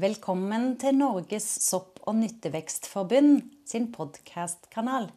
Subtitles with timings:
[0.00, 5.10] Velkommen til Norges sopp- og nyttevekstforbund sin podkastkanal.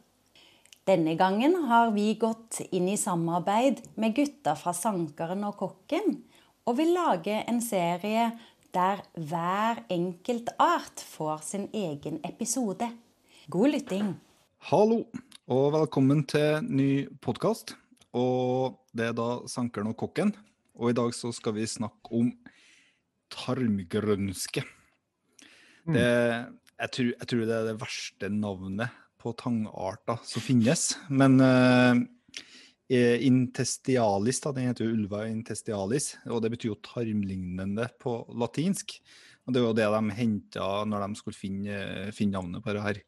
[0.84, 6.18] Denne gangen har vi gått inn i samarbeid med gutta fra Sankeren og Kokken,
[6.68, 8.26] og vil lage en serie
[8.76, 12.90] der hver enkelt art får sin egen episode.
[13.48, 14.10] God lytting.
[14.68, 15.06] Hallo,
[15.48, 17.72] og velkommen til ny podkast.
[18.12, 20.36] Og det er da Sankeren og Kokken.
[20.76, 22.28] Og i dag så skal vi snakke om
[23.32, 24.64] tarmgrønske.
[25.86, 30.88] Det, jeg, tror, jeg tror det er det verste navnet på tangarter som finnes.
[31.08, 31.94] Men uh,
[32.90, 38.98] intestialis, da, den heter jo ulva intestialis, og det betyr jo tarmlignende på latinsk.
[39.46, 41.80] Og det var jo det de henta når de skulle finne,
[42.14, 43.02] finne navnet på det her.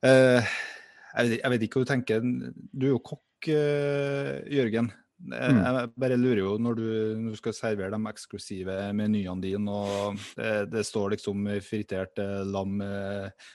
[0.00, 2.24] Uh, jeg, vet, jeg, vet, ikke hva du tenker.
[2.72, 4.90] Du er jo kokk, uh, Jørgen.
[5.20, 5.58] Mm.
[5.60, 6.84] Jeg bare lurer jo, når du,
[7.20, 12.38] når du, skal servere de eksklusive menyene dine, og det, det står liksom fritert eh,
[12.48, 13.50] lam eh,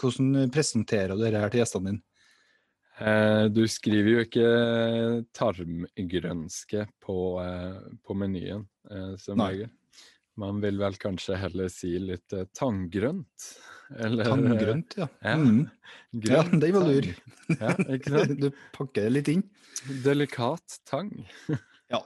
[0.00, 2.04] Hvordan presenterer du dette her til gjestene dine?
[3.00, 4.48] Eh, du skriver jo ikke
[5.36, 7.18] tarmgrønske på,
[8.04, 8.64] på menyen,
[9.20, 9.68] som regel.
[10.40, 13.50] Man vil vel kanskje heller si litt tanngrønt?
[13.98, 15.08] Eller, Tanngrønt, ja.
[15.20, 15.64] Ja, mm.
[16.12, 17.08] ja den var lur.
[17.58, 17.74] Ja,
[18.44, 19.42] du pakker det litt inn.
[20.04, 21.12] Delikat tang.
[21.92, 22.00] ja.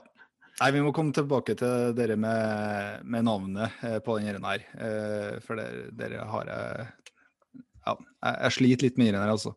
[0.55, 4.65] Nei, Vi må komme tilbake til dere med, med navnet eh, på denne her.
[4.79, 6.85] Eh, for dere, dere har jeg
[7.85, 9.51] Ja, jeg, jeg sliter litt med den her, altså.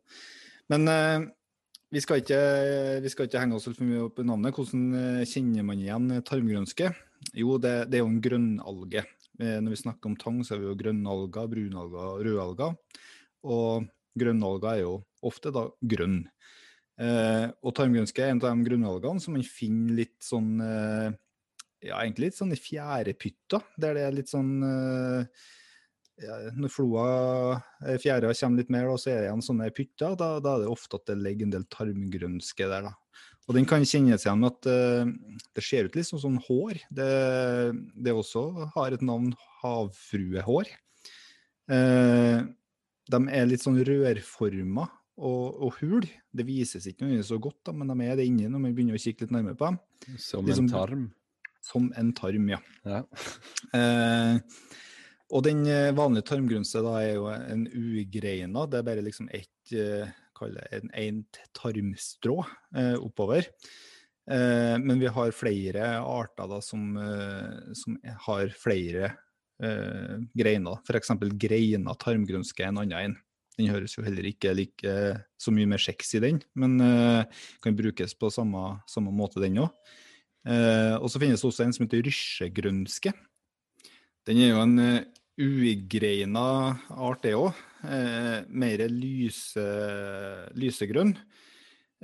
[0.69, 1.29] Men eh,
[1.95, 2.41] vi, skal ikke,
[3.05, 4.59] vi skal ikke henge oss for mye opp i navnet.
[4.59, 6.91] Hvordan kjenner man igjen tarmgrønske?
[7.39, 9.07] Jo, det, det er jo en grønnalge.
[9.39, 13.05] Når vi snakker om tang, så er vi jo grønnalger, brunalger og rødalger.
[13.47, 13.87] Og
[14.19, 14.93] grønnalger er jo
[15.31, 16.25] ofte da grønn.
[16.99, 21.13] Eh, og tarmgrønske er en av de grunnvalgene som man finner litt sånn eh,
[21.87, 25.45] Ja, egentlig litt sånn i fjærepytter, der det er litt sånn eh,
[26.25, 27.05] ja, Når floa,
[27.85, 30.65] eh, fjæra kommer litt mer, og så er det igjen sånne pytter, da, da, er
[30.65, 32.91] det ofte at det ligger en del tarmgrønske der.
[32.91, 33.23] da.
[33.47, 36.83] Og den kan kjennes igjen med at uh, det ser ut litt som sånn hår.
[36.93, 37.09] Det,
[37.95, 38.43] det også
[38.75, 39.31] har et navn
[39.63, 40.75] havfruehår.
[41.71, 42.43] Uh,
[43.09, 46.07] de er litt sånn rørforma og, og hul.
[46.33, 48.99] Det vises ikke noe så godt, da, men de er det inni når man begynner
[48.99, 49.81] å kikke litt nærmere på dem.
[50.17, 51.07] Som liksom, en tarm?
[51.69, 52.61] Som en tarm, ja.
[52.89, 53.03] ja.
[53.79, 54.39] eh,
[55.29, 55.67] og den
[55.99, 58.65] vanlige tarmgrunse da er jo en ugreina.
[58.71, 59.75] Det er bare liksom ett
[60.39, 61.23] kalle en, en
[61.57, 62.39] tarmstrå
[62.77, 63.49] eh, oppover.
[64.31, 69.13] Eh, men vi har flere arter da, som, eh, som har flere
[69.63, 70.83] eh, greiner.
[70.85, 71.15] F.eks.
[71.41, 73.17] greina tarmgrunnske er en annen en.
[73.59, 74.97] Den høres jo heller ikke like
[75.41, 77.25] så mye mer sexy, den, men uh,
[77.65, 79.73] kan brukes på samme, samme måte, den òg.
[80.47, 83.13] Uh, og så finnes det også en som heter rysjegrønske.
[84.29, 84.79] Den er jo en
[85.39, 86.47] ugreina
[86.95, 87.51] art, det òg.
[87.83, 89.67] Uh, mer lyse,
[90.59, 91.17] lysegrønn.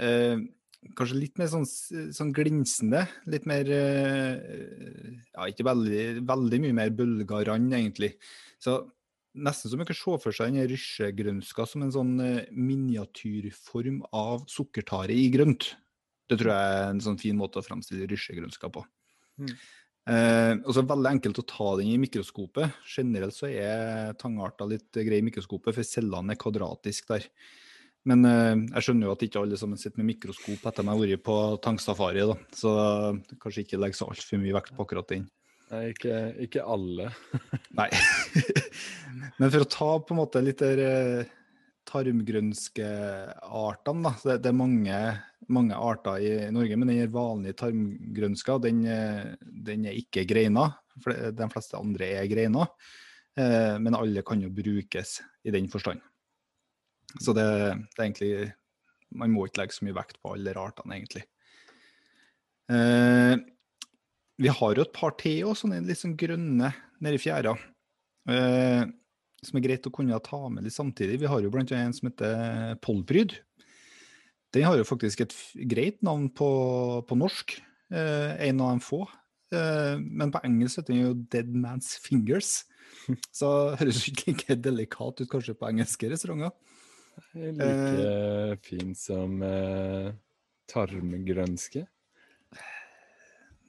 [0.00, 0.40] Eh,
[0.98, 1.66] kanskje litt mer sånn,
[2.14, 3.04] sånn, glinsende.
[3.30, 8.14] Litt mer eh, Ja, ikke veldig, veldig mye mer bølga egentlig.
[8.58, 8.82] Så
[9.34, 14.44] nesten så man kan se for seg den rysjegrønska som en sånn eh, miniatyrform av
[14.50, 15.72] sukkertare i grønt.
[16.30, 18.84] Det tror jeg er en sånn fin måte å fremstille rysjegrønska på.
[19.42, 19.50] Mm.
[20.04, 22.80] Eh, også veldig enkelt å ta den i mikroskopet.
[22.96, 27.28] Generelt så er tangarter litt grei i mikroskopet, for cellene er kvadratiske der.
[28.08, 30.90] Men eh, jeg skjønner jo at ikke alle sammen sitter med mikroskop etter at de
[30.90, 32.36] har vært på tangsafari, da.
[32.56, 32.74] så
[33.40, 35.26] kanskje ikke legge så altfor mye vekt på akkurat den.
[35.72, 37.08] Nei, ikke, ikke alle.
[37.78, 37.88] Nei.
[39.40, 41.24] Men for å ta på en måte litt der
[41.88, 44.12] tarmgrønskeartene, da.
[44.22, 45.20] Det, det, er mange,
[45.52, 48.78] mange, arter i Norge, men den vanlige tarmgrønska den,
[49.68, 50.64] den, er ikke greina.
[50.94, 52.62] De fleste andre er greina,
[53.38, 55.10] eh, men alle kan jo brukes
[55.44, 56.00] i den forstand.
[57.20, 58.32] Så det, det, er egentlig
[59.14, 61.22] Man må ikke legge så mye vekt på alle artene, egentlig.
[62.72, 63.34] Eh,
[64.40, 66.72] vi har jo et par til òg, sånne litt sånn grønne
[67.04, 67.54] nedi fjæra.
[68.30, 68.84] Eh,
[69.44, 71.20] som er greit å kunne ta med litt samtidig.
[71.22, 73.36] Vi har jo annet en som heter Polbryd.
[74.54, 75.34] Den har jo faktisk et
[75.70, 76.48] greit navn på,
[77.08, 77.56] på norsk.
[77.92, 79.02] Eh, en av de få.
[79.54, 82.64] Eh, men på engelsk heter den jo Dead Man's Fingers.
[83.38, 86.54] Så høres ikke like delikat ut kanskje på engelske restauranter.
[87.34, 90.14] Like eh, fin som eh,
[90.70, 91.84] tarmgrønske?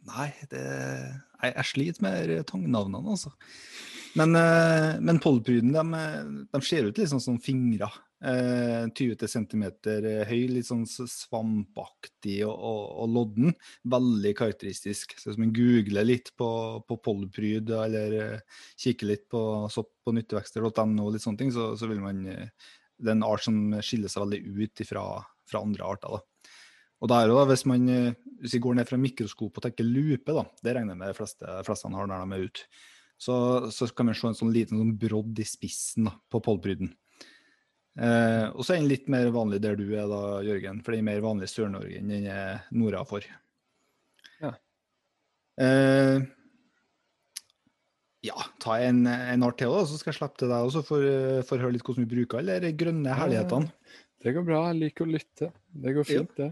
[0.05, 3.31] Nei, det, jeg, jeg sliter med tangnavnene, altså.
[4.15, 6.01] Men, uh, men pollepryden de,
[6.53, 7.89] de, ser ut litt sånn som fingre.
[8.25, 9.63] Uh, 20 cm
[10.29, 13.57] høy, litt sånn svampaktig og, og, og, lodden.
[13.91, 15.17] Veldig karakteristisk.
[15.19, 16.49] Så hvis man googler litt på,
[16.87, 19.41] på polpryd eller uh, kikker litt på
[19.73, 23.43] sopp på nyttevekster.no, litt sånne ting, så, så vil man uh, Det er en art
[23.43, 25.05] som skiller seg veldig ut ifra,
[25.49, 26.15] fra andre arter.
[26.15, 26.34] da.
[27.03, 27.87] Og der, da, hvis, man,
[28.41, 31.17] hvis vi går ned fra mikroskop og tenker lupe, da, det regner jeg med de
[31.17, 32.67] fleste, fleste har når de er ute,
[33.17, 33.35] så,
[33.71, 36.91] så, kan man se en sånn liten sånn brodd i spissen da, på polpryden.
[37.95, 41.05] Eh, og så er den litt mer vanlig der du er da, Jørgen, for den
[41.05, 43.27] er mer vanlig i Sør-Norge enn den er nordafor.
[44.43, 44.51] Ja.
[45.63, 46.25] Eh,
[48.25, 51.07] ja, ta en, en art til, da, så skal jeg slippe til deg også for,
[51.47, 53.71] for å høre litt hvordan vi bruker alle de grønne herlighetene.
[54.25, 55.51] Det går bra, jeg liker å lytte.
[55.85, 56.51] Det går fint, det.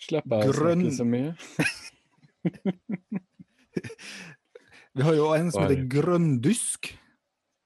[0.00, 0.82] Slipper jeg Grønn...
[0.86, 1.30] å snakke så mye.
[4.96, 6.82] vi har jo en som heter grønndusk.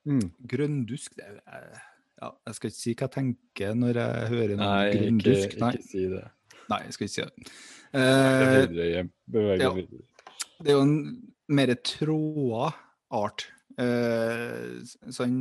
[0.04, 0.26] Mm.
[0.50, 1.34] Grønndusk det er
[2.24, 5.50] ja, jeg skal ikke si hva jeg tenker når jeg hører noe Nei, grunndusk.
[5.60, 6.24] Nei, ikke si det.
[6.70, 7.32] Nei, jeg skal ikke si det.
[7.94, 8.00] Uh,
[9.60, 9.70] ja,
[10.64, 10.96] det er jo en
[11.58, 12.66] mer tråda
[13.14, 13.40] art.
[13.74, 14.66] Uh,
[15.12, 15.36] sånn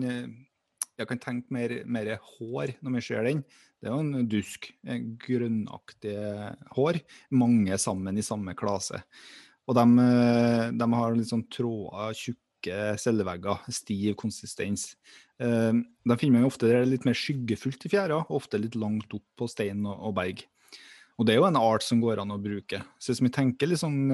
[1.04, 3.42] Jeg kan tenke mer, mer, hår når vi ser den.
[3.84, 4.70] Det er jo en dusk.
[5.26, 6.16] Grønnaktig
[6.78, 7.02] hår.
[7.36, 9.04] Mange sammen i samme klase.
[9.68, 10.08] Og de,
[10.80, 14.94] de har litt sånn tråder, tjukke cellevegger, stiv konsistens.
[15.42, 19.26] Uh, de finner man ofte det litt mer skyggefullt i fjæra, ofte litt langt opp
[19.40, 20.44] på stein og, og, berg.
[21.20, 22.80] Og det er jo en art som går an å bruke.
[23.00, 24.08] Så hvis vi tenker litt sånn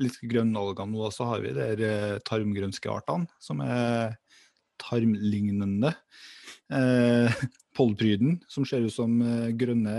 [0.00, 1.90] litt grønnalger nå, så har vi de
[2.26, 4.16] tarmgrønske artene, som er
[4.80, 5.94] tarmlignende.
[6.72, 7.44] eh,
[7.76, 9.94] Polpryden, som ser ut som uh, grønne,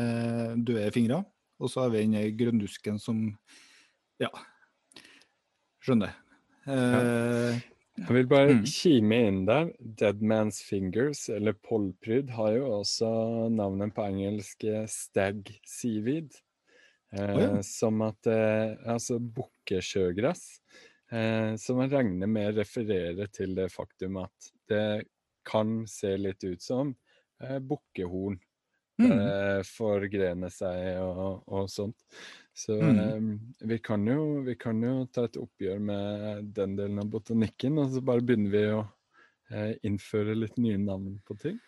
[0.63, 1.25] døde fingre.
[1.59, 3.25] Og så har vi denne grønndusken som
[4.19, 4.29] Ja,
[5.83, 6.13] skjønner.
[6.63, 7.59] Uh,
[7.95, 8.65] jeg vil bare mm.
[8.67, 9.69] kime inn der.
[9.79, 13.07] Dead Man's Fingers, eller polpryd, har jo også
[13.53, 16.35] navnet på engelsk eh, stag seaweed.
[17.15, 17.61] Eh, oh, ja.
[17.63, 20.43] Som at eh, Altså bukkesjøgress.
[21.15, 25.05] Eh, som jeg regner med refererer til det faktum at det
[25.47, 26.91] kan se litt ut som
[27.43, 28.39] eh, bukkehorn.
[28.95, 29.11] Mm.
[29.11, 31.97] Eh, forgrene seg og, og sånt.
[32.55, 32.99] Så mm.
[33.03, 37.79] eh, vi, kan jo, vi, kan jo, ta et oppgjør med den delen av botanikken,
[37.81, 38.83] og så bare begynner vi å
[39.51, 41.59] eh, innføre litt nye navn på ting.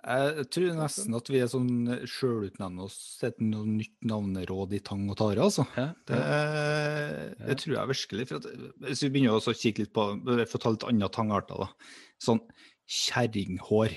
[0.00, 1.72] Jeg tror nesten at vi er sånn
[2.08, 5.66] sjølutnevner oss et noe nytt navneråd i tang og tare, altså.
[5.76, 6.20] Ja, det,
[7.42, 8.26] det, tror jeg virkelig.
[8.38, 8.48] At,
[8.86, 11.92] hvis vi begynner å kikke litt på Få å ta litt andre tangarter, da.
[12.22, 12.40] Sånn
[12.90, 13.92] kjerringhår.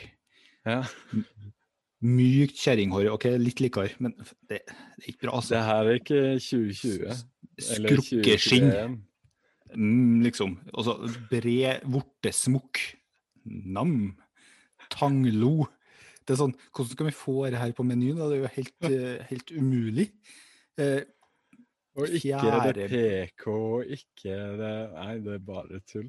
[0.68, 0.82] Ja.
[2.04, 3.08] Mykt kjerringhår.
[3.16, 5.38] OK, litt likere, men det, det, er ikke bra.
[5.40, 5.56] Altså.
[5.56, 7.24] Det her er ikke 2020.
[7.70, 9.00] Skrukkeskinn.
[9.74, 10.58] Mm, liksom.
[10.74, 10.98] Altså
[11.32, 12.84] bred vortesmokk.
[13.44, 14.14] Nam.
[14.94, 15.68] Tanglo.
[16.24, 18.20] Det er sånn, Hvordan skal vi få det her på menyen?
[18.22, 20.08] Det er jo helt, eh, helt umulig.
[20.80, 21.02] Eh,
[22.00, 23.48] og ikke er det PK,
[23.98, 26.08] ikke er det Nei, det er bare tull.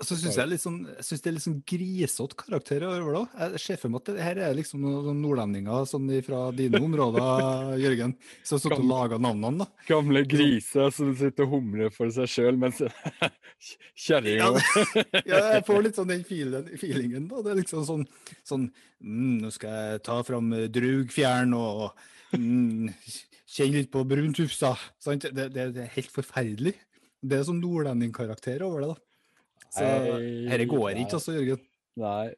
[0.00, 3.22] Så syns jeg, sånn, jeg synes det er litt sånn grisete karakterer over det.
[3.42, 7.74] Jeg ser for meg at det her er liksom noen nordlendinger sånn fra dine områder,
[7.84, 9.66] Jørgen, som har sittet og laga navnene.
[9.66, 9.84] da.
[9.90, 12.80] Gamle griser som sitter og humrer for seg sjøl mens
[14.06, 14.94] kjerringa ja,
[15.34, 17.28] ja, jeg får litt sånn den feelingen.
[17.28, 17.44] da.
[17.44, 18.06] Det er liksom sånn,
[18.46, 18.70] sånn
[19.04, 21.90] mm, Nå skal jeg ta fram drugfjern og
[22.32, 22.88] mm,
[23.44, 24.72] kjenne litt på bruntufsa.
[25.02, 25.28] Sant?
[25.28, 26.74] Det, det, det er helt forferdelig.
[27.20, 28.92] Det er sånn nordlendingkarakter over det.
[28.94, 29.09] da.
[29.68, 31.66] Så dette går ikke, altså, Jørgen.
[32.00, 32.30] Nei.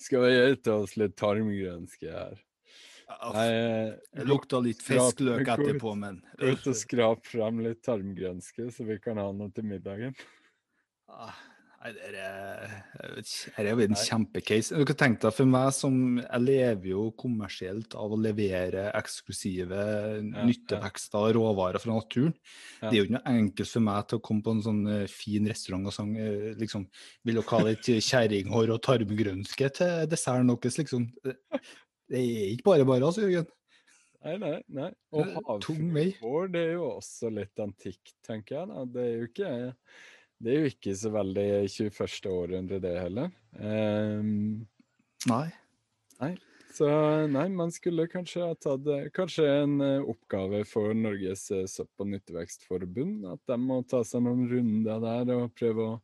[0.00, 2.38] Skal vi gjøre oss litt tarmgrønske her?
[3.34, 3.46] Nei,
[4.14, 9.20] det lukta litt fiskløk etterpå, men Ut og skrap frem litt tarmgrønske, så vi kan
[9.20, 10.14] ha noe til middagen.
[11.80, 12.24] Ah, Nei, det
[13.56, 14.76] er, jo en kjempecase.
[14.76, 19.78] Du kan tenke deg, for meg som Jeg lever jo kommersielt av å levere eksklusive
[19.80, 22.34] ja, nyttevekster og råvarer fra naturen.
[22.82, 22.90] Ja.
[22.90, 25.06] Det er jo ikke noe enkelt for meg til å komme på en sånn uh,
[25.08, 26.84] fin restaurant og uh, liksom,
[27.24, 31.08] Vil dere ha litt kjerringhår og tarmgrønske til desserten deres, liksom?
[31.24, 33.48] Det er ikke bare bare, altså, Jørgen.
[34.20, 34.56] Nei, nei.
[34.76, 34.92] nei.
[35.16, 38.68] Og havfruer, det er jo også litt antikt, tenker jeg.
[38.68, 38.88] Da.
[38.92, 39.52] Det er jo ikke
[40.40, 42.28] det er jo ikke så veldig 21.
[42.32, 43.32] århundre, det heller.
[43.60, 44.62] Um,
[45.28, 45.46] nei.
[46.20, 46.30] Nei.
[46.72, 46.86] Så
[47.28, 52.08] nei, man skulle kanskje ha tatt kanskje en uh, oppgave for Norges uh, sopp- og
[52.12, 53.26] nyttevekstforbund.
[53.28, 55.98] At de må ta seg noen runder der og prøve å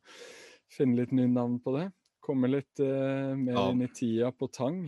[0.73, 1.87] finne litt nye navn på det.
[2.27, 3.69] Komme litt uh, mer ja.
[3.71, 4.83] inn i tida på tang.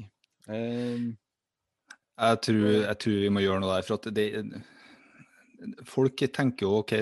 [0.50, 1.12] Um,
[2.18, 3.86] jeg, tror, jeg, tror, vi må gjøre noe der.
[3.88, 4.28] for at det
[5.88, 6.94] folk tenker jo ok,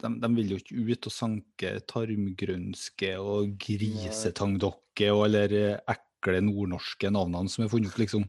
[0.00, 7.12] de, de, vil jo ikke ut og sanke tarmgrønske og grisetangdokke eller ekle ekle nordnorske
[7.14, 8.26] navnene som er funnet opp, liksom.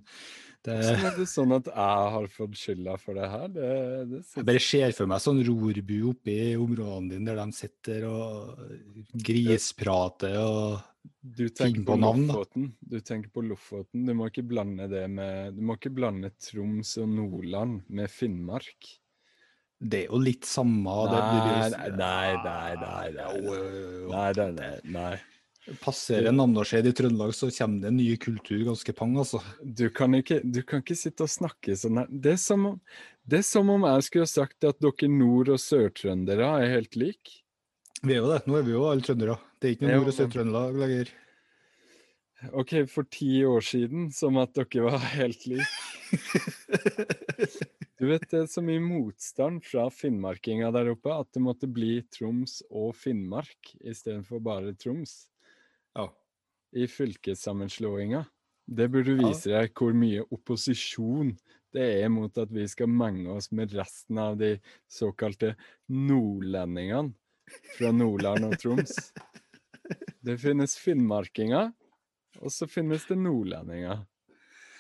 [0.59, 0.75] Det...
[0.75, 3.45] er det sånn at jeg har fått skylda for det her?
[3.53, 3.67] Det,
[4.09, 8.03] det Jeg bare ser for meg sånn rorbu oppe i områdene dine der de sitter
[8.09, 8.59] og
[9.23, 10.81] grisprater og
[11.23, 12.65] du tenker på, på navn, Lofoten.
[12.83, 14.03] Du tenker på Lofoten.
[14.03, 18.91] Du må ikke blande det med Du må ikke blande Troms og Nordland med Finnmark.
[19.79, 22.71] Det er jo litt samme Nei, nei, nei.
[22.83, 25.17] nei, nei, nei,
[25.79, 29.41] Passerer Namdalseid i Trøndelag, så kommer det en ny kultur ganske pang, altså.
[29.61, 32.09] Du kan ikke, du kan ikke sitte og snakke sånn her.
[32.09, 32.79] Det er, som om,
[33.29, 36.97] det er som om jeg skulle ha sagt at dere nord- og sørtrøndere er helt
[36.99, 37.37] like.
[38.01, 38.41] Vi er jo det.
[38.47, 39.37] Nå er vi jo alle trøndere.
[39.59, 41.13] Det er ikke noe Nord- og Sør-Trøndelag lenger.
[42.55, 45.67] OK, for ti år siden, som at dere var helt like.
[47.99, 51.97] Du vet, det er så mye motstand fra finnmarkinga der oppe at det måtte bli
[52.15, 55.25] Troms og Finnmark istedenfor bare Troms.
[55.97, 56.05] Ja.
[56.71, 58.23] I fylkessammenslåinga.
[58.69, 61.33] Det burde vise deg hvor mye opposisjon
[61.75, 64.55] det er mot at vi skal mange oss med resten av de
[64.89, 65.55] såkalte
[65.91, 67.11] nordlendingene
[67.75, 68.95] fra Nordland og Troms.
[70.25, 71.71] Det finnes finnmarkinger,
[72.43, 74.03] og så finnes det nordlendinger.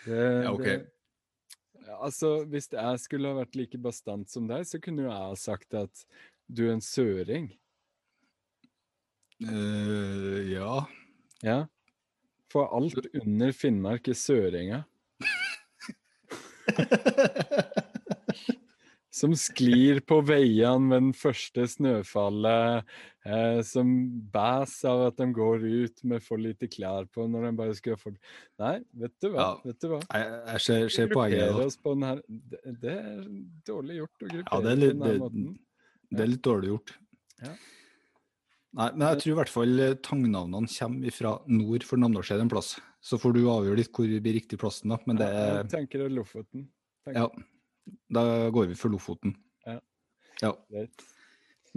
[0.03, 0.65] Det, ja, ok.
[0.65, 0.98] Det,
[1.97, 5.35] altså, hvis jeg skulle ha vært like bastant som deg, så kunne jo jeg ha
[5.39, 6.05] sagt at
[6.47, 7.49] du er en søring.
[9.39, 10.85] Uh, ja.
[11.45, 11.59] Ja.
[12.51, 14.83] For alt under Finnmark er søringer.
[19.19, 22.85] som sklir på veiene med den første snøfallet,
[23.25, 23.89] eh, som
[24.33, 27.97] bæs av at de går ut med for lite klær på når de bare skal
[27.99, 29.41] få Nei, vet du hva?
[29.41, 29.49] Ja.
[29.65, 29.99] Vet du hva?
[30.07, 31.79] Jeg, jeg ser, ser poenget.
[31.83, 33.27] Denne, det, det, er
[33.67, 35.51] dårlig gjort å gruppere ja, det er litt, på denne måten.
[36.09, 36.95] Det, er litt dårlig gjort.
[37.43, 37.53] Ja.
[38.79, 42.51] Nei, men jeg tror i hvert fall eh, tangnavnene kommer fra nord for Namdalseid en
[42.51, 42.75] plass.
[43.01, 44.99] Så får du avgjøre litt hvor blir riktig plassen, da.
[45.09, 46.67] Men det er Jeg tenker det er Lofoten.
[47.07, 47.23] Tenker.
[47.23, 49.33] Ja, da går vi for Lofoten.
[49.65, 49.79] Ja.
[50.43, 50.53] ja.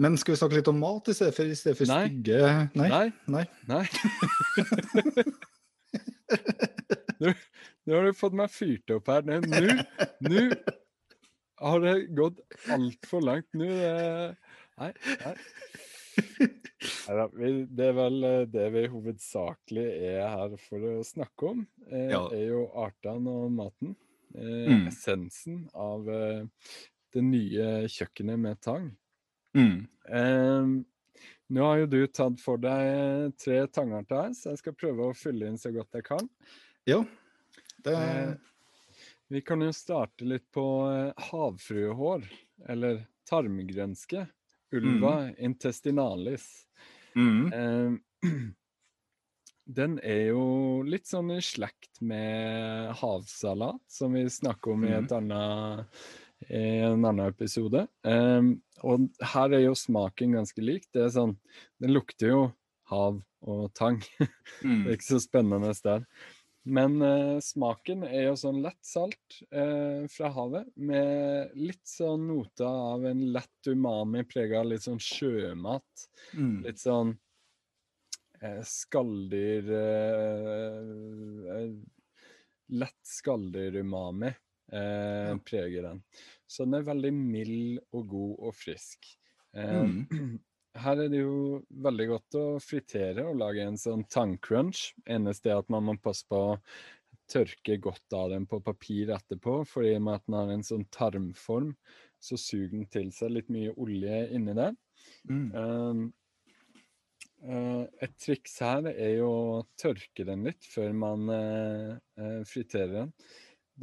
[0.01, 2.03] Men skal vi snakke litt om mat i stedet for, i stedet for Nei.
[2.07, 2.37] stygge
[2.79, 3.11] Nei.
[3.29, 3.45] Nei.
[3.69, 3.85] Nei.
[7.23, 7.31] Nå,
[7.85, 9.21] nå har du fått meg fyrt opp her.
[9.27, 9.37] Nå,
[10.25, 10.41] nå
[11.63, 12.41] har det gått
[12.73, 13.47] altfor langt.
[13.55, 14.89] Nå Nei.
[14.89, 15.35] nei.
[16.83, 17.27] Neida,
[17.69, 21.61] det er vel eh, det vi hovedsakelig er her for å snakke om.
[21.89, 22.23] Eh, ja.
[22.33, 23.93] er jo artene og maten.
[24.33, 24.87] Eh, mm.
[24.91, 26.43] Essensen av eh,
[27.13, 28.91] det nye kjøkkenet med tang.
[29.57, 29.85] Mm.
[30.09, 30.71] Eh,
[31.53, 35.51] nå har jo du tatt for deg tre tangarter så jeg skal prøve å fylle
[35.51, 36.29] inn så godt jeg kan.
[36.89, 37.03] Ja.
[37.83, 37.97] Det...
[39.27, 40.65] vi kan jo starte litt på
[41.29, 42.25] havfruehår,
[42.69, 44.25] eller tarmgrønske.
[44.73, 45.35] Ulva mm.
[45.37, 46.67] intestinalis.
[47.15, 47.53] Mm.
[47.53, 48.29] Eh,
[49.79, 50.45] den er jo
[50.87, 56.03] litt sånn i slekt med havsalat, som vi snakker om i, et annet,
[56.49, 57.85] i en annen episode.
[58.03, 60.89] Um, og her er jo smaken ganske lik.
[60.93, 61.37] Det er sånn
[61.81, 62.43] Den lukter jo
[62.91, 63.99] hav og tang.
[64.63, 64.83] Mm.
[64.85, 66.07] det er ikke så spennende der.
[66.63, 72.67] Men uh, smaken er jo sånn lett salt uh, fra havet, med litt sånn noter
[72.67, 76.07] av en lett umami prega av litt sånn sjømat.
[76.31, 76.61] Mm.
[76.63, 77.17] Litt sånn
[78.43, 80.79] uh, skalldyr eh,
[81.57, 81.73] eh,
[82.73, 84.31] Lett skalldyr-umami
[84.73, 86.01] eh, preger den.
[86.47, 89.11] Så den er veldig mild og god og frisk.
[89.53, 90.03] Mm.
[90.83, 94.87] Her er det jo veldig godt å fritere og lage en sånn tangcrunch.
[95.05, 96.55] Eneste er at man må passe på å
[97.29, 100.65] tørke godt av den på papir etterpå, for i og med at den har en
[100.65, 101.71] sånn tarmform,
[102.23, 104.75] så suger den til seg litt mye olje inni der.
[105.29, 106.09] Mm.
[107.43, 112.93] Uh, et triks her er jo å tørke den litt før man uh, uh, friterer
[113.01, 113.09] den.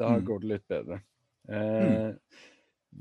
[0.00, 0.24] Da mm.
[0.28, 1.02] går det litt bedre.
[1.50, 2.16] Mm.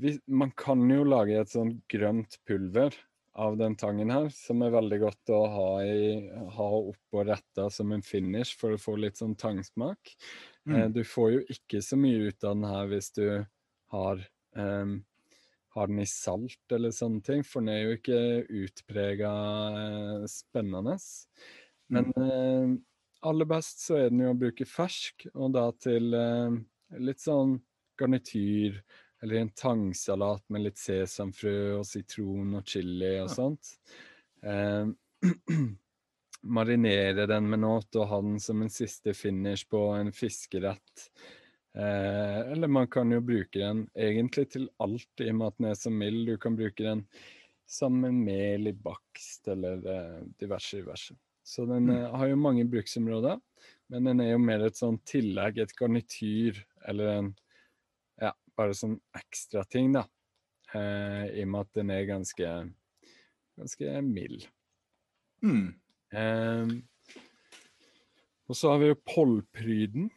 [0.00, 2.94] Vi, man kan jo lage et sånn grønt pulver
[3.40, 7.92] av den tangen her, som er veldig godt å ha, i, ha oppå retta som
[7.94, 10.12] en finish for å få litt sånn tangsmak.
[10.68, 10.74] Mm.
[10.76, 13.24] Eh, du får jo ikke så mye ut av den her hvis du
[13.94, 14.22] har,
[14.58, 14.98] um,
[15.76, 18.20] har den i salt eller sånne ting, for den er jo ikke
[18.64, 19.32] utprega
[19.78, 20.98] eh, spennende.
[21.90, 22.26] Men mm.
[22.26, 22.76] uh,
[23.30, 26.60] aller best så er den jo å bruke fersk, og da til uh,
[26.98, 27.58] litt sånn
[28.00, 28.80] garnityr
[29.22, 33.74] eller en tangsalat med litt sesamfrø og sitron og chili og sånt.
[34.42, 34.86] Eh,
[36.42, 41.10] marinere den med noe og ha den som en siste finish på en fiskerett.
[41.76, 45.68] Eh, eller man kan jo bruke den egentlig til alt, i og med at den
[45.70, 46.24] er så mild.
[46.26, 47.04] Du kan bruke den
[47.70, 51.14] sammen med mel i bakst eller eh, diverse, diverse.
[51.44, 51.96] Så den Mm.
[51.96, 53.40] eh, har jo mange bruksområder,
[53.90, 57.30] men den er jo mer et sånn tillegg, et garnityr, eller en
[58.20, 60.02] Ja, bare sånn ekstrating, da.
[60.74, 62.50] Eh, I og med at den er ganske
[63.60, 64.46] ganske mild.
[65.44, 65.74] Mm.
[66.12, 66.72] Eh,
[68.50, 70.10] og så har vi jo Pollpryden.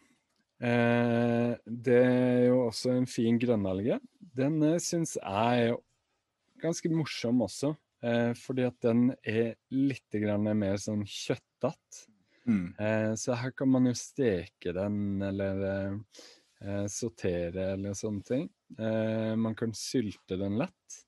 [0.64, 4.00] Eh, det er jo også en fin grønnalge.
[4.34, 5.76] Den uh, syns jeg er
[6.64, 7.74] ganske morsom også,
[8.06, 12.08] eh, fordi at den er litt grann mer sånn kjøttete.
[12.48, 12.72] Mm.
[12.80, 16.00] Eh, så her kan man jo steke den, eller
[16.64, 18.48] eh, sortere, eller sånne ting.
[18.80, 21.00] Eh, man kan sylte den lett.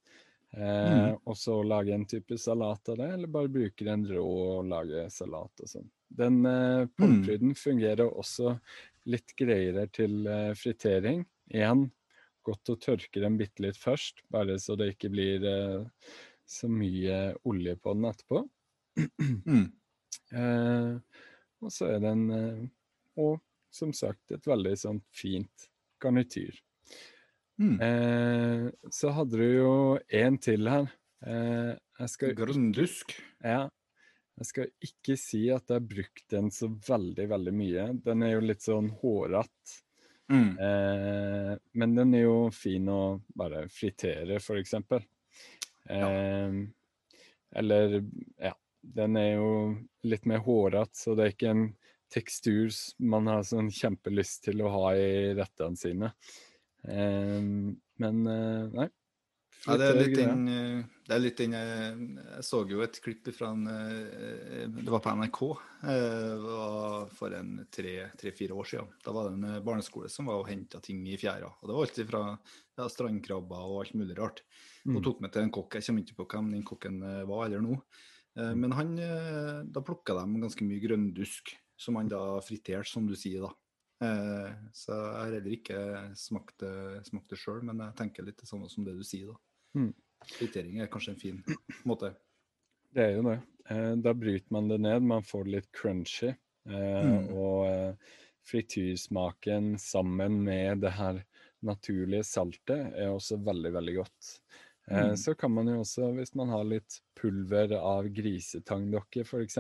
[0.56, 1.18] Eh, Mm.
[1.28, 5.10] Og så lage en type salat av det, eller bare bruke den rå og lage
[5.12, 5.90] salat og sånn.
[6.16, 8.54] Den eh, pollpryden fungerer også
[9.12, 11.26] litt greiere til eh, fritering.
[11.52, 11.90] Igjen,
[12.46, 15.84] godt å tørke den bitte litt først, bare så det ikke blir eh,
[16.48, 18.46] så mye olje på den etterpå.
[19.46, 19.66] Mm.
[20.34, 20.96] Eh,
[21.62, 22.62] og så er den eh,
[23.22, 23.36] Og
[23.76, 25.70] som sagt, et veldig sånn fint
[26.02, 26.58] garnityr.
[27.62, 27.76] Mm.
[27.82, 29.74] Eh, så hadde du jo
[30.24, 30.92] en til her.
[31.26, 33.18] Eh, jeg skal Grønndusk.
[33.44, 33.66] ja.
[34.36, 37.86] Jeg skal ikke si at jeg har brukt den så veldig, veldig mye.
[38.04, 39.78] Den er jo litt sånn hårete.
[40.28, 40.50] Mm.
[40.60, 45.06] Eh, men den er jo fin å bare fritere, for eksempel.
[45.88, 46.10] Ja.
[46.10, 46.58] Eh,
[47.56, 47.96] eller
[48.42, 48.52] ja,
[48.82, 49.50] den er jo
[50.04, 51.66] litt mer hårete, så det er ikke en
[52.16, 52.72] tekstur
[53.04, 56.14] man har sånn kjempelyst til å ha i rettene sine.
[56.86, 58.92] Um, men eh, nei.
[59.66, 61.96] Ja, det er litt inn, den, eh, det er litt den eh,
[62.36, 65.40] Jeg så jo et klipp fra en eh, Det var på NRK
[65.90, 68.92] eh, var for en tre-fire år siden.
[69.02, 71.50] Da var det en eh, barneskole som var og henta ting i fjæra.
[71.50, 74.44] Og det var alt fra ja, strandkrabber og alt mulig rart.
[74.86, 75.04] Og Mm.
[75.08, 75.80] tok med til en kokk.
[75.80, 77.80] Jeg kommer ikke på hvem den kokken eh, var eller nå.
[78.38, 78.60] Eh, Mm.
[78.60, 83.16] Men han, eh, da plukka de ganske mye grønndusk, som han da friterte, som du
[83.16, 83.52] sier, da.
[84.06, 85.80] Eh, Så jeg har heller ikke
[86.20, 86.74] smakt det,
[87.08, 89.38] smakt det sjøl, men jeg tenker litt det samme som det du sier, da.
[89.80, 89.94] Mm.
[90.26, 91.42] Fritering er kanskje en fin
[91.86, 92.14] måte.
[92.96, 93.40] Det er jo det.
[93.70, 96.30] Eh, da bryter man det ned, man får det litt crunchy.
[96.32, 97.28] Eh, Mm.
[97.36, 97.96] Og eh,
[98.46, 101.24] frityrsmaken sammen med det her
[101.66, 104.32] naturlige saltet er også veldig, veldig godt.
[104.90, 105.18] Eh, Mm.
[105.18, 109.58] Så kan man jo også, hvis man har litt pulver av grisetangdokke f.eks.,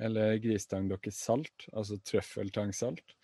[0.00, 3.14] eller grisetangdokkesalt, altså trøffeltangsalt,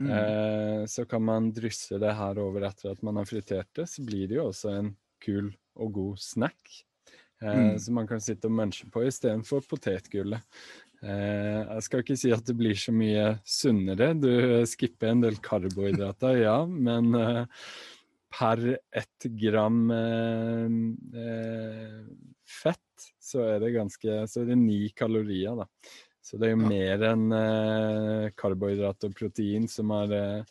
[0.00, 0.10] Mm.
[0.10, 4.02] eh, så kan man drysse det her over etter at man har fritert det, så
[4.04, 6.84] blir det jo også en kul og god snack.
[7.42, 7.78] Eh, Mm.
[7.78, 10.42] Som man kan sitte og munche på istedenfor potetgullet.
[11.02, 14.14] Eh, jeg skal ikke si at det blir så mye sunnere.
[14.18, 17.46] Du skipper en del karbohydrater, ja, men eh,
[18.32, 20.66] per ett gram eh,
[21.22, 21.98] eh,
[22.48, 25.66] fett så er det ganske Så er det ni kalorier, da.
[26.22, 26.68] Så det er jo Ja.
[26.70, 30.44] mer enn eh, karbohydrat og protein som har, eh,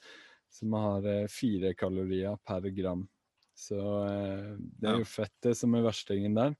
[0.51, 3.05] som har eh, fire kalorier per gram.
[3.55, 6.55] Så eh, det er jo fettet som er verstingen der.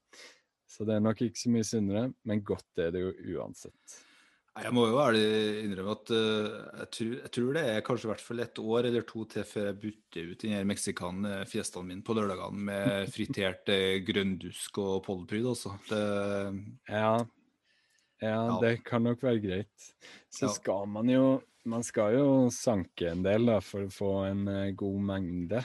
[0.68, 3.98] Så det er nok ikke så mye sunnere, men godt er det jo uansett.
[4.52, 5.22] Jeg må jo ærlig
[5.64, 8.88] innrømme at eh, jeg, tror, jeg tror det er kanskje i hvert fall et år
[8.90, 13.70] eller to til før jeg butter ut den her meksikan-fiestaen min på lørdagene med fritert
[13.72, 15.46] eh, grønndusk og pollenpryd.
[15.54, 15.72] Altså.
[15.88, 16.02] Det,
[16.90, 17.14] Ja,
[18.22, 19.88] ja, det kan nok være greit.
[20.30, 20.52] Så Ja.
[20.58, 21.24] skal man jo
[21.64, 25.60] Man skal jo sanke en del da, for å få en eh, god mengde.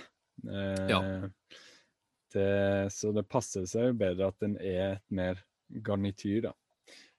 [0.48, 1.00] Eh, Ja.
[2.34, 5.42] det, så det passer seg jo bedre at den er et mer
[5.74, 6.54] garnityr, da.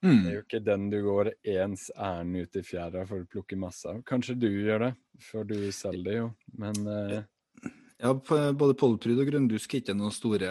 [0.05, 0.21] Mm.
[0.23, 3.57] Det er jo ikke den du går ens ærend ut i fjæra for å plukke
[3.59, 4.03] masse av.
[4.07, 4.93] Kanskje du gjør det,
[5.31, 6.29] for du selger det jo,
[6.61, 7.23] men eh,
[7.99, 10.49] Ja, både pollenpryd og grønndusk er ikke noen store,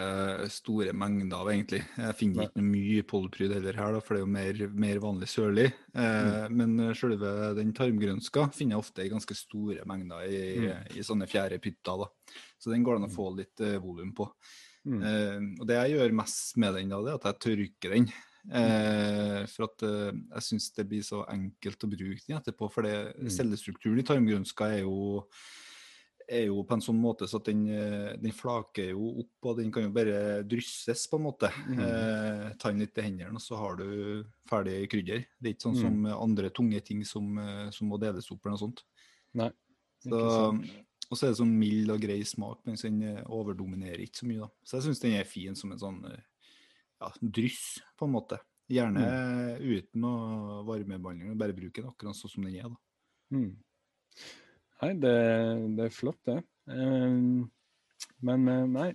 [0.52, 1.78] store mengder av, egentlig.
[1.96, 2.44] Jeg finner Nei.
[2.50, 5.64] ikke noe mye pollenpryd heller her, da, for det er jo mer, mer vanlig sørlig.
[5.96, 10.92] Eh, Men selve den tarmgrønska finner jeg ofte i ganske store mengder i, Mm.
[11.00, 12.04] i sånne fjærepytter.
[12.04, 12.10] da.
[12.60, 14.28] Så den går det an å få litt eh, volum på.
[14.84, 17.40] mm, Eh, og det jeg gjør mest med den, da, det er at jeg
[17.80, 18.12] tørker den.
[18.50, 22.70] Eh, for at eh, jeg syns det blir så enkelt å bruke den etterpå.
[22.72, 23.28] For det, Mm.
[23.30, 25.26] cellestrukturen i tarmgrønska er jo,
[26.28, 29.56] er jo på en sånn måte så at den, eh, den flaker jo opp, og
[29.58, 31.50] den kan jo bare drysses, på en måte.
[31.68, 31.78] Mm.
[31.80, 35.24] Eh, ta den litt i hendene, og så har du ferdig krydder.
[35.40, 35.82] Det er ikke sånn Mm.
[35.82, 38.82] som andre tunge ting som, eh, som må deles opp eller noe sånt.
[39.34, 39.50] Nei.
[40.00, 40.12] Så,
[41.10, 44.26] og så er det sånn mild og grei smak, mens den eh, overdominerer ikke så
[44.26, 44.40] mye.
[44.40, 44.48] da.
[44.64, 46.22] Så jeg syns den er fin som en sånn
[47.00, 48.38] ja, dryss, på en måte.
[48.68, 49.62] Gjerne Mm.
[49.64, 52.74] uten noe varmebehandling, bare bruke den akkurat sånn som den er.
[53.32, 53.56] Mm.
[54.82, 55.14] Nei, det,
[55.78, 56.42] det er flott, det.
[56.68, 57.16] Eh,
[58.20, 58.90] men eh, nei,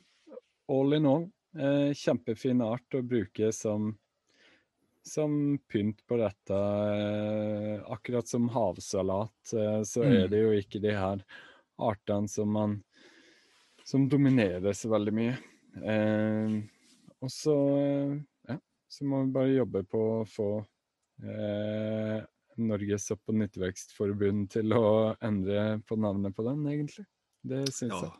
[0.69, 1.25] all in all,
[1.57, 3.97] eh, kjempefin art å bruke som
[5.05, 6.55] som pynt på dette.
[6.55, 10.29] Eh, akkurat som havsalat, eh, så er Mm.
[10.31, 11.25] det jo ikke de her
[11.77, 12.83] artene som man
[13.83, 15.33] som dominerer så veldig mye.
[15.83, 16.61] Eh,
[17.23, 18.13] og så eh,
[18.51, 18.57] ja,
[18.91, 20.47] så må vi bare jobbe på å få
[21.23, 22.19] eh,
[22.63, 24.83] Norges opp- og nyttevekstforbund til å
[25.25, 27.05] endre på navnet på den, egentlig.
[27.43, 28.13] Det syns Ja, jeg.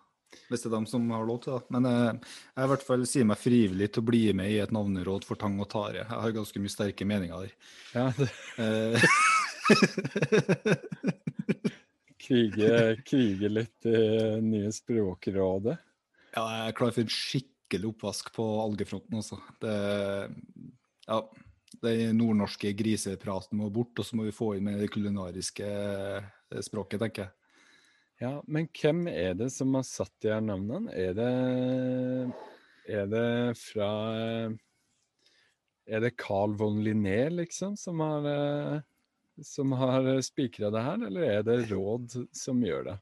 [0.50, 1.64] hvis det er dem som har lov til det.
[1.76, 2.14] Men eh,
[2.58, 5.36] jeg i hvert fall sier meg frivillig til å bli med i et navneråd for
[5.40, 6.00] tang og tare.
[6.02, 7.54] Jeg har ganske mye sterke meninger der.
[7.94, 8.98] Ja, det, Eh,
[12.24, 12.72] krige,
[13.08, 13.96] krige litt i
[14.44, 15.78] nye Språkrådet.
[16.36, 17.14] ja, jeg er klar for en
[17.74, 19.40] skikkelig oppvask på algefronten, altså.
[19.62, 20.30] Det,
[21.08, 21.20] ja,
[21.82, 26.62] den nordnorske grisepraten må bort, og så må vi få inn med det kulinariske eh,
[26.62, 27.32] språket, tenker jeg.
[28.22, 30.94] Ja, men hvem er det som har satt de her navnene?
[30.94, 31.32] Er det,
[32.88, 33.90] er det fra
[35.84, 38.82] Er det Carl von Linné, liksom, som har, eh,
[39.42, 43.00] som har spikra det her, eller er det råd som gjør det?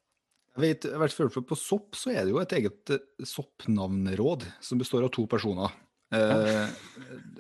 [0.52, 4.46] Jeg vet, i hvert fall På sopp så er det jo et eget soppnavnråd soppnavneråd
[4.60, 5.72] som består av to personer.
[6.12, 6.68] Eh,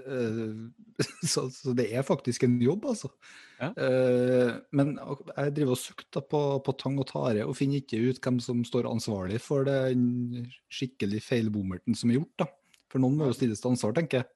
[0.08, 1.02] eh,
[1.34, 3.12] så, så det er faktisk en jobb, altså.
[3.60, 3.71] Ja.
[3.76, 8.21] Eh, men jeg driver og søkte på, på tang og tare og finner ikke ut
[8.24, 12.45] hvem som står ansvarlig for den skikkelig feilbommerten som er gjort.
[12.45, 12.50] da.
[12.91, 14.32] For noen må jo stilles til ansvar, tenker jeg.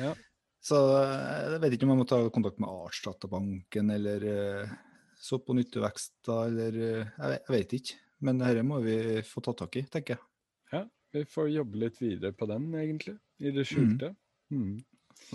[0.00, 0.12] Ja.
[0.64, 4.78] Så eh, jeg vet ikke om jeg må ta kontakt med Artsdatabanken eller eh,
[5.20, 7.98] Sopp og nyttevekster eller eh, jeg, jeg vet ikke.
[8.26, 10.24] Men dette må vi få tatt tak i, tenker jeg.
[10.74, 10.84] Ja,
[11.16, 13.16] vi får jobbe litt videre på den, egentlig.
[13.40, 14.12] I det skjulte.
[14.52, 14.74] Mm.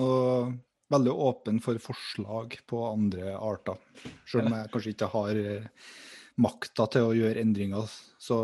[0.03, 0.53] Og
[0.93, 3.79] veldig åpen for forslag på andre arter.
[4.29, 5.89] Selv om jeg kanskje ikke har eh,
[6.41, 7.89] makta til å gjøre endringer,
[8.21, 8.39] så,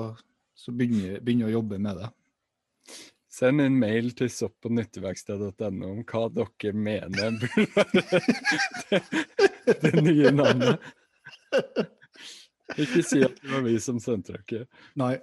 [0.58, 2.12] så begynner jeg å jobbe med det.
[3.32, 7.86] Send en mail til sopp- og nytteverksted.no om hva dere mener burde
[8.90, 9.00] være
[9.70, 10.92] det, det nye navnet.
[12.80, 14.68] Ikke si at det var vi som sendte dere.
[15.00, 15.16] Nei,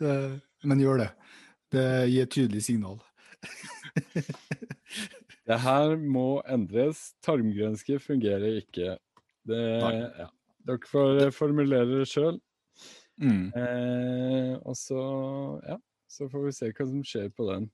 [0.00, 0.14] det,
[0.64, 1.10] men gjør det.
[1.74, 3.00] Det gir et tydelig signal.
[5.46, 7.12] Det her må endres.
[7.22, 8.96] Tarmgrønske fungerer ikke.
[9.46, 9.60] Det,
[10.18, 10.26] ja.
[10.66, 12.40] Dere får eh, formulere det sjøl.
[13.22, 13.52] Mm.
[13.54, 14.98] Eh, og så,
[15.62, 15.76] ja,
[16.10, 17.68] så får vi se hva som skjer på den.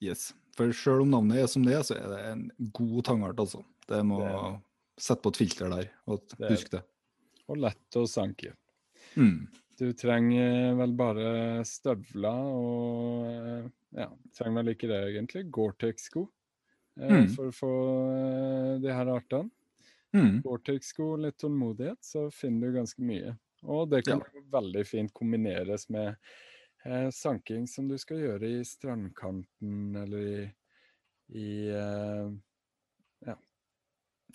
[0.00, 0.28] Yes.
[0.56, 2.46] For selv om navnet er som det er, så er det en
[2.78, 3.64] god tangart, altså.
[3.90, 4.60] Det må Det-
[5.00, 6.84] sette på et filter der, og husk det.
[7.50, 8.54] Og lett å sanke.
[9.16, 9.48] Mm.
[9.80, 11.28] Du trenger vel bare
[11.66, 15.48] støvler og Ja, trenger vel ikke det egentlig.
[15.50, 16.22] Gore-Tex-sko
[17.00, 17.26] eh, Mm.
[17.34, 17.70] for å få
[18.14, 19.50] eh, de her artene.
[20.14, 20.42] Mm.
[20.44, 23.34] Gore-Tex-sko litt tålmodighet, så finner du ganske mye.
[23.64, 24.26] Og det kan Ja.
[24.52, 26.16] veldig fint kombineres med
[26.86, 30.44] eh, sanking som du skal gjøre i strandkanten eller i,
[31.34, 32.30] i eh,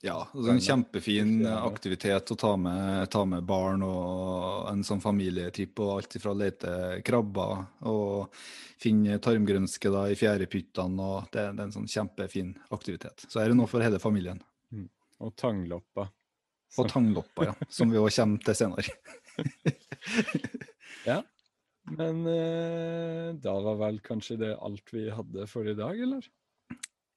[0.04, 5.80] Ja, altså en kjempefin aktivitet å ta med, ta med barn og en sånn familietripp
[5.86, 6.74] og alt ifra å lete
[7.06, 8.34] krabber og
[8.82, 13.24] finne tarmgrønske da i fjærepyttene og det, det er en sånn kjempefin aktivitet.
[13.32, 14.42] Så er det noe for hele familien.
[15.24, 16.10] Og tangloppa.
[16.76, 18.90] Og tangloppa, ja, som vi også kommer til senere.
[21.06, 21.20] Ja.
[21.86, 26.26] Men eh, da var vel kanskje det alt vi hadde for i dag, eller?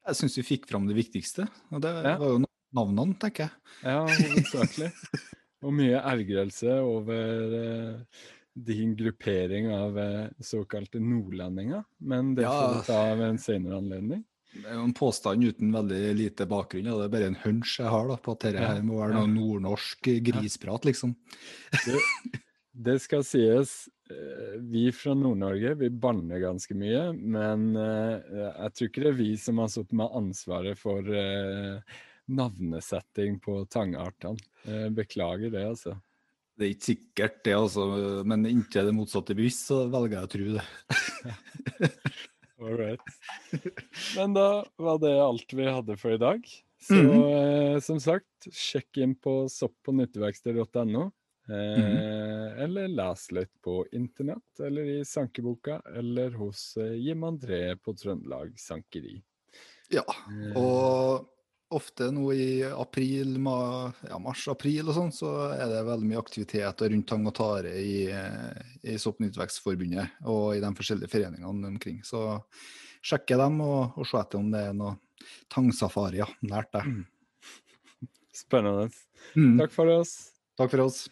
[0.08, 2.18] Jeg syns vi fikk fram det viktigste, og det Ja.
[2.20, 2.42] var jo
[2.76, 3.52] navnene, tenker jeg.
[3.84, 4.90] Ja, hovedsakelig.
[5.66, 8.24] Og mye ergrelse over eh,
[8.68, 11.84] din gruppering av eh, såkalte nordlendinger.
[11.98, 12.72] Men det får Ja.
[12.76, 14.24] vi ta ved en senere anledning.
[14.48, 17.74] Det er jo en påstand uten veldig lite bakgrunn, og det er bare en hunch
[17.82, 19.24] jeg har da, på at dette Ja, her må være ja.
[19.26, 21.12] noe nordnorsk grisprat, liksom.
[21.84, 21.98] Det,
[22.88, 23.74] det skal sies,
[24.10, 29.18] eh, vi fra Nord-Norge vi banner ganske mye, men eh, jeg tror ikke det er
[29.20, 31.98] vi som har sittet med ansvaret for eh,
[32.28, 34.38] navnesetting på tangartene.
[34.64, 35.96] Eh, beklager det, altså.
[36.58, 37.84] Det er ikke sikkert det, altså,
[38.26, 40.64] men inntil det motsatte er bevisst, så velger jeg å tro det.
[42.60, 43.00] All right.
[44.16, 46.42] Men da var det alt vi hadde for i dag.
[46.82, 47.22] Så Mhm.
[47.22, 51.12] eh, som sagt, sjekk inn på soppognytteverksted.no.
[51.48, 52.58] Eh, mm Mhm.
[52.58, 58.58] Eller les litt på internett, eller i sankeboka, eller hos eh, Jim André på Trøndelag
[58.58, 59.22] Sankeri.
[59.90, 61.28] Ja, Eh, og
[61.74, 66.92] ofte nå i april, ma, ja, mars-april og sånn, så er det veldig mye aktiviteter
[66.94, 72.00] rundt tang og tare i, eh, i Soppnyttvekstforbundet og i de forskjellige foreningene omkring.
[72.06, 72.22] Så
[73.04, 74.96] sjekke dem og, og se etter om det er noe
[75.52, 77.04] tangsafarier nært deg.
[78.42, 78.88] Spennende.
[79.34, 79.56] Mm.
[79.60, 80.16] Takk for oss.
[80.58, 81.04] Takk for oss.